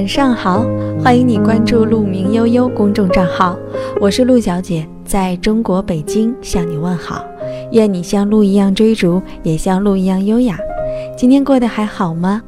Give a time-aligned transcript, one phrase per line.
[0.00, 0.64] 晚上好，
[0.98, 3.54] 欢迎你关注“鹿鸣悠悠”公众账号，
[4.00, 7.22] 我是陆小姐，在中国北京向你问好。
[7.72, 10.58] 愿你像鹿一样追逐，也像鹿一样优雅。
[11.18, 12.42] 今天过得还好吗？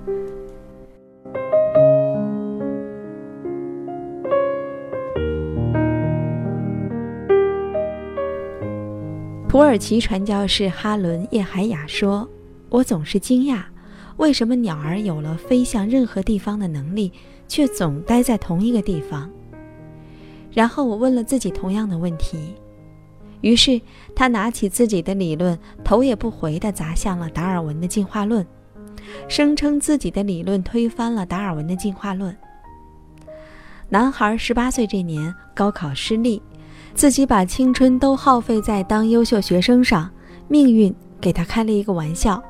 [9.47, 12.27] 土耳其传教士哈伦·叶海雅说
[12.73, 13.61] ：“我总是惊讶。”
[14.19, 17.13] 为什么鸟儿有了飞向任何地方的能力，
[17.53, 19.29] 却总待在同一个地方？
[20.51, 22.55] 然后我问了自己同样的问题，
[23.43, 23.79] 于是
[24.17, 28.47] 他拿起自己的理论，头也不回地砸向了达尔文的进化论，
[29.29, 32.35] 声称自己的理论推翻了达尔文的进化论。
[33.91, 36.41] 男孩十八岁这年高考失利，
[36.95, 40.11] 自己把青春都耗费在当优秀学生上，
[40.49, 42.43] 命运给他开了一个玩笑。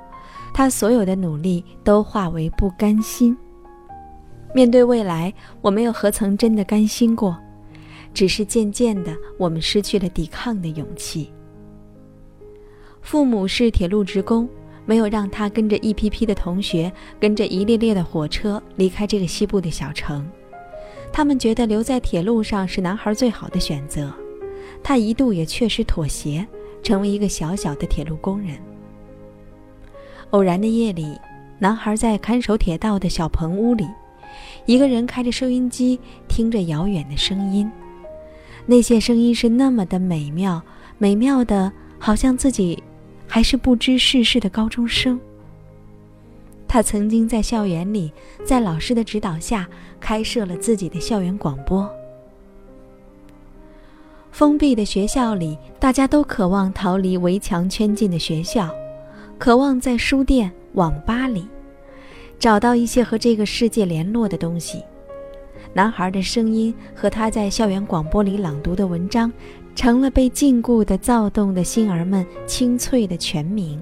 [0.54, 3.36] 他所有的努力都化为不甘心。
[4.54, 7.36] 面对未来，我们又何曾真的甘心过？
[8.12, 11.32] 只是渐渐的，我们失去了抵抗的勇气。
[13.00, 14.48] 父母是铁路职工，
[14.84, 20.24] 没有让他跟着一批批的同学，跟着一列列的火车离开这个西部的小城。
[21.10, 24.12] 他们觉得留在铁路上是男孩最好的选择。
[24.82, 26.46] 他一度也确实妥协，
[26.82, 28.58] 成为一个小小的铁路工人。
[30.30, 31.18] 偶然的夜里，
[31.58, 33.86] 男孩在看守铁道的小棚屋里，
[34.66, 37.70] 一个人开着收音机，听着遥远的声音。
[38.66, 40.62] 那些声音是那么的美妙，
[40.98, 42.82] 美妙的，好像自己
[43.26, 45.20] 还是不知世事的高中生。
[46.68, 48.12] 他曾经在校园里，
[48.44, 49.68] 在老师的指导下，
[50.00, 51.90] 开设了自己的校园广播。
[54.30, 58.70] 封闭的学校里，大家都渴望逃离围墙圈禁的学校。
[59.38, 61.46] 渴望在书店、网吧里
[62.42, 64.82] 找到一些和这个世界联络的东西。
[65.72, 69.32] 男孩的声音和他在校园广播里朗读的文章，
[69.76, 73.80] 成了被禁锢的、躁动的心儿们清脆的全名。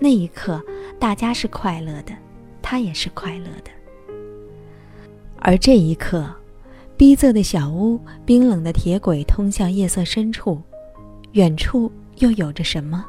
[0.00, 0.60] 那一刻，
[0.98, 2.12] 大家是快乐的，
[2.60, 3.70] 他也是快乐的。
[5.38, 6.28] 而这一刻，
[6.96, 10.60] 逼仄的小屋、冰冷的铁轨通向夜色深处，
[11.34, 11.88] 远处
[12.18, 13.06] 又有着什么？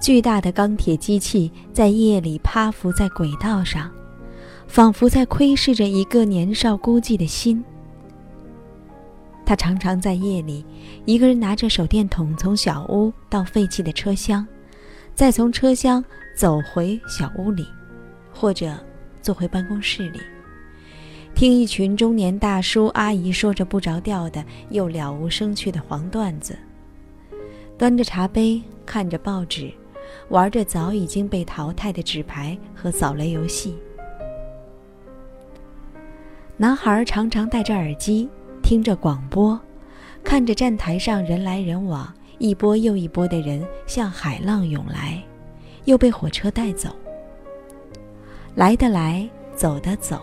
[0.00, 3.90] 巨大的钢铁机器在夜里趴伏在轨道上，
[4.66, 7.62] 仿佛在窥视着一个年少孤寂的心。
[9.44, 10.64] 他常常在夜里
[11.04, 14.46] 一个人拿着手电筒从小屋到废弃的车厢，
[15.14, 16.02] 再从车厢
[16.34, 17.66] 走回小屋里，
[18.32, 18.74] 或者
[19.20, 20.20] 坐回办公室里，
[21.34, 26.56] 听一群中年大叔阿姨说着不着调的又了无生趣的黄段子，
[27.76, 29.70] 端着茶杯看着报纸。
[30.28, 33.76] 玩着早已经被淘汰的纸牌和扫雷游戏。
[36.56, 38.28] 男孩常常戴着耳机，
[38.62, 39.58] 听着广播，
[40.22, 45.22] 看着站台上人来人往，一波又一波的人像海浪涌来，
[45.86, 46.90] 又被火车带走。
[48.54, 50.20] 来的来，走的走，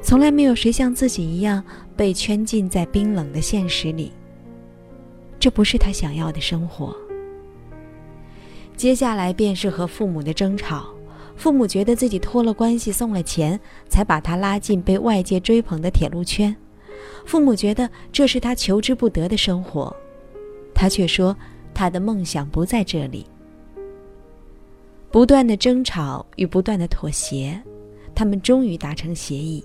[0.00, 1.62] 从来没有谁像自己一样
[1.94, 4.12] 被圈禁在冰冷的现实里。
[5.38, 6.96] 这不是他想要的生活。
[8.76, 10.86] 接下来便是和父母的争吵。
[11.36, 13.58] 父母觉得自己托了关系、送了钱，
[13.88, 16.54] 才把他拉进被外界追捧的铁路圈。
[17.26, 19.94] 父母觉得这是他求之不得的生活，
[20.74, 21.36] 他却说
[21.72, 23.26] 他的梦想不在这里。
[25.10, 27.60] 不断的争吵与不断的妥协，
[28.14, 29.64] 他们终于达成协议：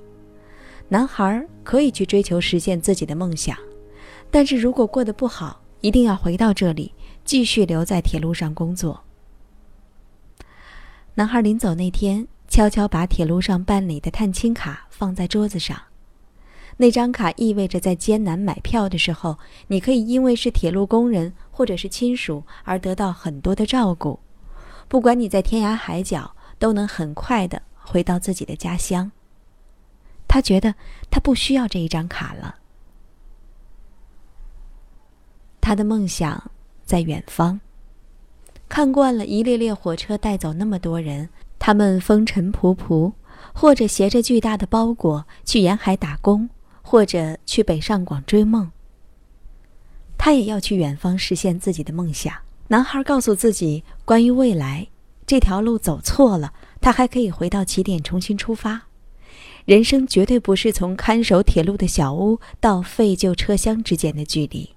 [0.88, 3.56] 男孩可以去追求实现自己的梦想，
[4.32, 6.92] 但是如果过得不好，一定要回到这里。
[7.30, 9.04] 继续留在铁路上工作。
[11.14, 15.80] 男孩临走那天，悄悄把铁路上办理的探亲卡放在桌子上。
[16.78, 19.38] 那张卡意味着，在艰难买票的时候，
[19.68, 24.20] 你可以因为是铁路工人或者是亲属而得到很多的照顾。
[24.88, 29.12] 不管你在天涯海角，都能很快的回到自己的家乡。
[30.28, 30.74] 他觉得
[31.12, 32.56] 他不需要这一张卡了。
[35.62, 36.50] 他的梦想。
[36.90, 37.60] 在远方，
[38.68, 43.14] 看惯了一列列火车带走那么多人，他们风尘仆仆，
[43.54, 46.50] 或者携着巨大的包裹去沿海打工，
[46.82, 48.72] 或者去北上广追梦。
[50.18, 52.34] 他也要去远方实现自己的梦想。
[52.70, 54.88] 男孩告诉自己，关于未来，
[55.28, 58.88] 这条路走错了，他还可以回到起点重新出发。
[59.66, 64.72] 人生绝对不是从看守铁路的小屋到废旧车厢之间的距离。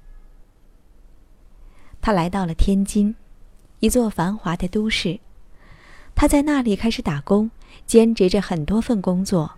[2.03, 3.15] 他来到了天津，
[3.79, 5.21] 一座繁华的都市。
[6.17, 7.51] 他在那里开始打工，
[7.87, 9.53] 兼职着很多份工作，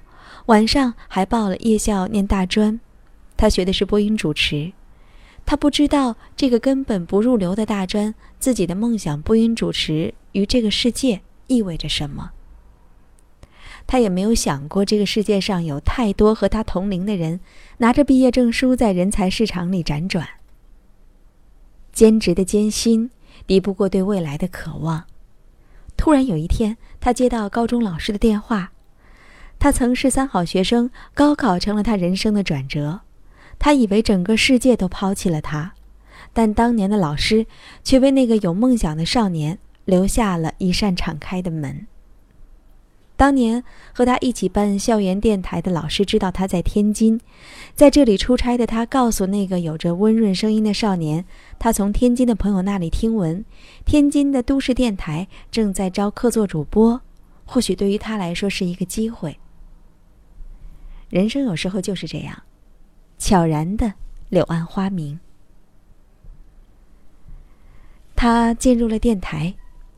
[0.46, 2.78] 晚上还报了夜校念大专。
[3.36, 4.72] 他学的是播音主持。
[5.46, 12.32] 他不知道这个根本不入流的大专，自己的梦想播音主持与这个世界意味着什么。
[13.86, 17.40] 他也没有想过，这个世界上有太多和他同龄的人，
[17.78, 20.28] 拿着毕业证书在人才市场里辗转。
[21.94, 23.10] 兼职的艰辛
[23.46, 25.04] 抵不过对未来的渴望。
[25.96, 28.72] 突然有一天，他接到高中老师的电话。
[29.60, 33.00] 他曾是三好学生，高考成了他人生的转折。
[33.58, 35.72] 他以为整个世界都抛弃了他，
[36.32, 37.46] 但当年的老师
[37.84, 41.86] 却为那个有梦想的少年留下了一扇敞开的门。
[43.24, 47.18] 当年和他一起办校园电台的老师知道他在天津，
[47.74, 51.24] 在这里出差的他告诉那个有着温润声音的少年，
[51.58, 53.42] 他从天津的朋友那里听闻，
[53.86, 57.00] 天津的都市电台正在招客座主播，
[57.46, 59.38] 或许对于他来说是一个机会。
[61.08, 62.42] 人生有时候就是这样，
[63.16, 63.94] 悄然的
[64.28, 65.18] 柳暗花明。
[68.14, 69.54] 他进入了电台。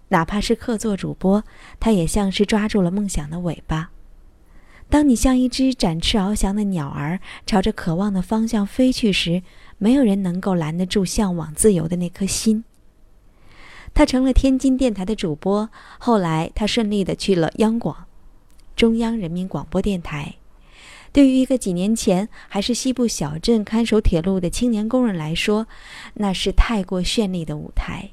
[0.08, 1.42] 哪怕是客座主播，
[1.80, 3.90] 他也像是抓住了梦想的尾巴。
[4.88, 9.42] 当你像一只展翅翱翔的鸟儿，朝着渴望的方向飞去时，
[9.78, 12.64] 没有人能够拦得住向往自由的那颗心。
[13.92, 15.68] 他成了天津电台的主播，
[15.98, 18.04] 后来他顺利的去了央广，
[18.76, 20.36] 中央人民广播电台。
[21.12, 25.66] 对于一个几年前还是西部小镇看守铁路的青年工人来说，
[26.14, 28.10] 那是太过绚丽的舞台。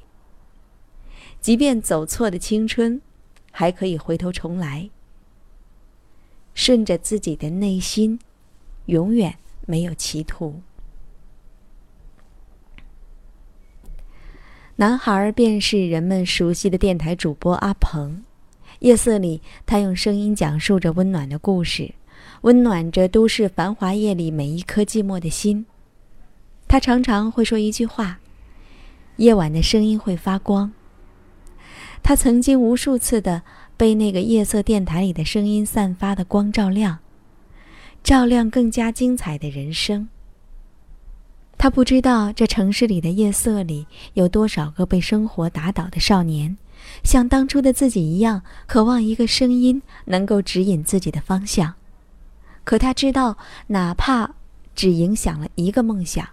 [1.44, 3.02] 即便走错的青春，
[3.50, 4.88] 还可以回头重来。
[6.54, 8.18] 顺着自己的内心，
[8.86, 9.34] 永远
[9.66, 10.62] 没有歧途。
[14.76, 18.24] 男孩便是人们熟悉的电台主播阿鹏。
[18.78, 21.94] 夜色里，他用声音讲述着温暖的故事，
[22.40, 25.66] 温暖着都市繁华夜里每一颗寂寞的心。
[26.66, 28.20] 他常常会说一句话
[29.16, 30.72] ：“夜晚的声音会发光。”
[32.04, 33.42] 他曾经无数次的
[33.78, 36.98] 被那个夜色电台里的声音散发的光照亮，
[38.02, 40.10] 照亮更加精彩的人生。
[41.56, 46.58] 他不知道这城市里的夜色里有多少个被生活打倒的少年，
[47.02, 51.74] 像当初的自己一样，渴望一个声音能够指引自己的方向。
[52.64, 54.34] 可他知道，哪怕
[54.74, 56.28] 只影响了一个梦想，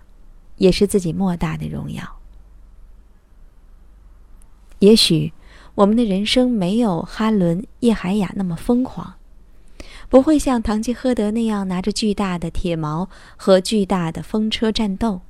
[0.58, 2.04] 也是自己莫大的荣耀。
[4.80, 5.32] 也许。
[5.76, 9.16] 我们的人生没有哈伦·叶海雅那么疯狂，
[10.10, 15.22] 不会像堂吉诃德那样拿着巨大的铁矛和巨大的风车战斗。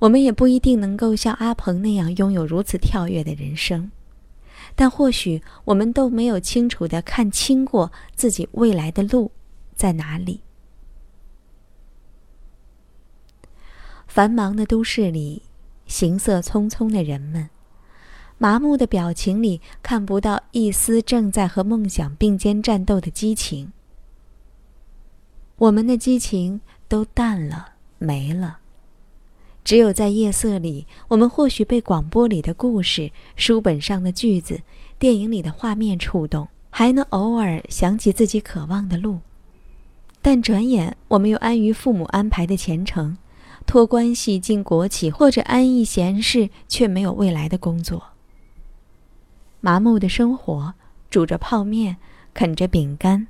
[0.00, 3.90] 我们也不一定能够像阿鹏那样拥有如此跳跃的人生，
[4.76, 9.32] 但或许我们都没有清楚的看清过自己未来的路
[9.74, 10.42] 在哪里。
[14.06, 15.42] 繁忙的都市里，
[15.86, 17.50] 行色匆匆的人们。
[18.38, 23.72] 麻木的表情里看不到一丝正在和梦想并肩战斗的激情。
[25.56, 28.58] 我们的激情都淡了，没了。
[29.64, 34.62] 只有在夜色里，我们或许被广播里的故事、书本上的句子、
[34.98, 39.18] 电影里的画面触动，还能偶尔想起自己渴望的路。
[40.22, 43.18] 但转眼，我们又安于父母安排的前程，
[43.66, 48.02] 托关系进国企，或者安逸闲适却没有未来的工作。
[49.60, 50.74] 麻木的生活，
[51.10, 51.96] 煮着泡面，
[52.32, 53.26] 啃着饼干，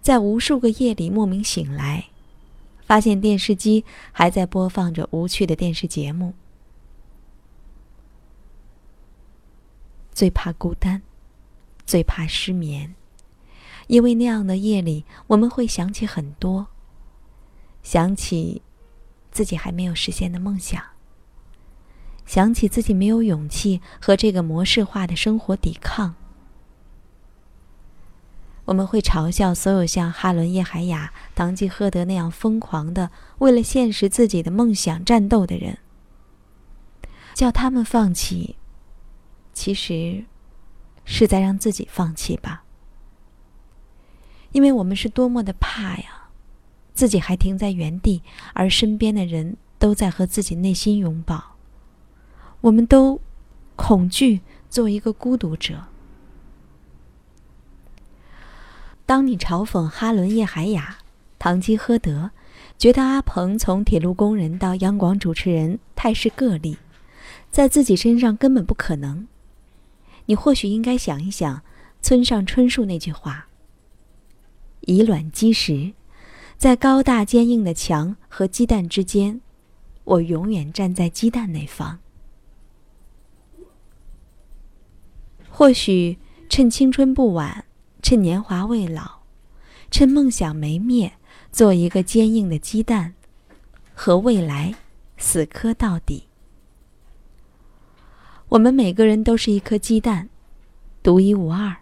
[0.00, 2.06] 在无数个夜里莫名醒来，
[2.84, 6.34] 发现电视机还在播放着无趣的电视节目。
[10.12, 11.02] 最怕孤单，
[11.86, 12.94] 最怕失眠，
[13.86, 16.66] 因为那样的夜里，我们会想起很多，
[17.82, 18.60] 想起
[19.30, 20.82] 自己还没有实现的梦想。
[22.30, 26.14] 想起自己没有勇气和这个模式化的生活抵抗，
[28.66, 35.78] 我们会嘲笑所有像哈伦·叶海雅、唐吉诃德那样疯狂的为了现实自己的梦想战斗的人，
[37.34, 38.54] 叫他们放弃，
[39.52, 40.24] 其实
[41.04, 42.62] 是在让自己放弃吧。
[44.52, 46.28] 因为我们是多么的怕呀，
[46.94, 48.22] 自己还停在原地，
[48.54, 51.49] 而身边的人都在和自己内心拥抱。
[52.62, 53.20] 我们都
[53.76, 55.84] 恐惧做一个孤独者。
[59.06, 60.98] 当你嘲讽哈伦·叶海雅、
[61.38, 62.30] 堂吉诃德，
[62.78, 66.76] 觉得阿鹏从铁路工人到央广主持人太是个例，
[67.50, 69.26] 在自己身上根本不可能，
[70.26, 71.62] 你或许应该想一想
[72.00, 73.48] 村上春树那句话
[74.82, 75.92] ：“以卵击石，
[76.56, 79.40] 在高大坚硬的墙和鸡蛋之间，
[80.04, 81.98] 我永远站在鸡蛋那方。
[85.60, 86.16] 或许
[86.48, 87.66] 趁青春不晚，
[88.00, 89.20] 趁年华未老，
[89.90, 91.12] 趁梦想没灭，
[91.52, 93.12] 做一个坚硬的鸡蛋，
[93.92, 94.74] 和未来
[95.18, 96.24] 死磕到底。
[98.48, 100.30] 我们每个人都是一颗鸡蛋，
[101.02, 101.76] 独一无二。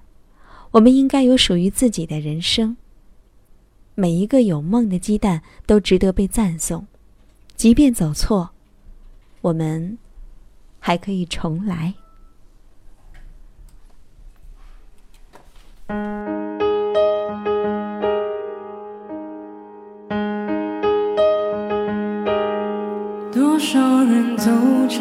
[0.72, 2.76] 我们应该有属于自己的人生。
[3.94, 6.84] 每一个有梦的鸡蛋都值得被赞颂，
[7.54, 8.50] 即便走错，
[9.40, 9.96] 我们
[10.80, 11.94] 还可以重来。
[15.88, 15.96] 多
[23.58, 24.50] 少人走
[24.86, 25.00] 着，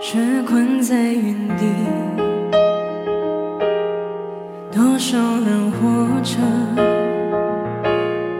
[0.00, 1.66] 却困在原地；
[4.72, 6.38] 多少人活着，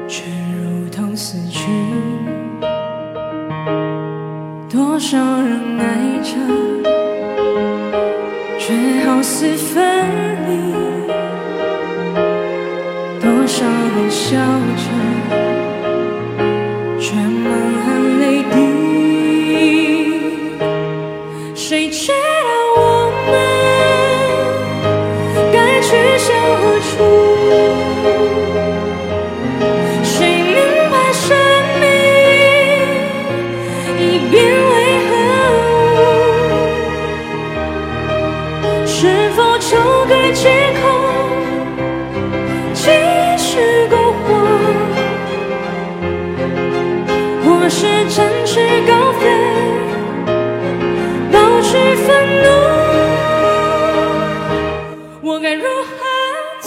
[0.06, 0.22] 却
[0.54, 1.68] 如同死去；
[4.70, 6.77] 多少人爱着。
[8.68, 8.74] 却
[9.06, 9.82] 好似分
[10.46, 10.74] 离，
[13.18, 14.77] 多少个笑。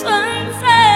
[0.02, 0.12] 存
[0.60, 0.91] 在。